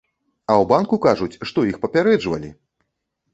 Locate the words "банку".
0.71-0.99